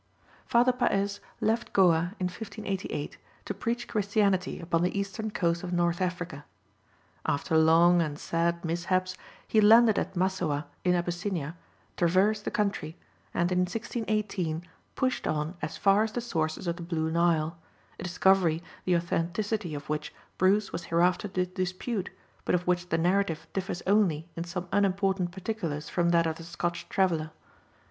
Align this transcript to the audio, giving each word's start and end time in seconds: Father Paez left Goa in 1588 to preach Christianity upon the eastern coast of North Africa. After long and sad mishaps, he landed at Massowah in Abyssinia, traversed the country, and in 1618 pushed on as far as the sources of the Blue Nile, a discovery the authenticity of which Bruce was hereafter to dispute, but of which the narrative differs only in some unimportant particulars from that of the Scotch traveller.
Father 0.47 0.71
Paez 0.71 1.19
left 1.41 1.73
Goa 1.73 2.15
in 2.19 2.25
1588 2.25 3.19
to 3.45 3.53
preach 3.53 3.87
Christianity 3.87 4.59
upon 4.59 4.81
the 4.81 4.99
eastern 4.99 5.29
coast 5.29 5.61
of 5.61 5.71
North 5.71 6.01
Africa. 6.01 6.43
After 7.27 7.55
long 7.55 8.01
and 8.01 8.17
sad 8.17 8.65
mishaps, 8.65 9.15
he 9.47 9.61
landed 9.61 9.99
at 9.99 10.15
Massowah 10.15 10.65
in 10.83 10.95
Abyssinia, 10.95 11.55
traversed 11.97 12.45
the 12.45 12.49
country, 12.49 12.97
and 13.31 13.51
in 13.51 13.59
1618 13.59 14.63
pushed 14.95 15.27
on 15.27 15.53
as 15.61 15.77
far 15.77 16.01
as 16.01 16.13
the 16.13 16.19
sources 16.19 16.65
of 16.65 16.77
the 16.77 16.81
Blue 16.81 17.11
Nile, 17.11 17.59
a 17.99 18.03
discovery 18.03 18.63
the 18.85 18.97
authenticity 18.97 19.75
of 19.75 19.87
which 19.87 20.11
Bruce 20.39 20.71
was 20.71 20.85
hereafter 20.85 21.27
to 21.27 21.45
dispute, 21.45 22.09
but 22.43 22.55
of 22.55 22.65
which 22.65 22.89
the 22.89 22.97
narrative 22.97 23.45
differs 23.53 23.83
only 23.85 24.27
in 24.35 24.45
some 24.45 24.67
unimportant 24.71 25.29
particulars 25.31 25.89
from 25.89 26.09
that 26.09 26.25
of 26.25 26.37
the 26.37 26.43
Scotch 26.43 26.89
traveller. 26.89 27.29